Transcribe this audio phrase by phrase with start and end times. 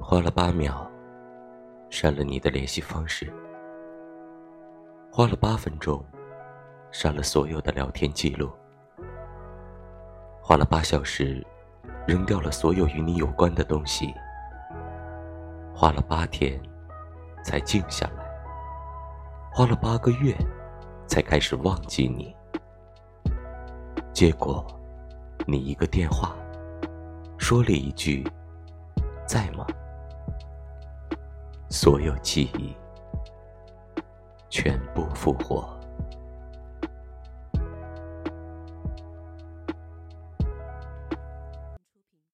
[0.00, 0.90] 花了八秒，
[1.90, 3.26] 删了你的联系方式；
[5.12, 6.02] 花了八分钟，
[6.90, 8.48] 删了所有的聊天记录；
[10.40, 11.44] 花了八小时，
[12.06, 14.06] 扔掉了所有与你有关的东西；
[15.74, 16.58] 花了八天，
[17.44, 18.24] 才静下来；
[19.52, 20.34] 花了八个月，
[21.06, 22.34] 才开始忘记你。
[24.12, 24.66] 结果，
[25.46, 26.34] 你一个电话，
[27.36, 28.26] 说了一句
[29.26, 29.66] ：“在吗？”
[31.70, 32.74] 所有记忆
[34.48, 35.77] 全部复活。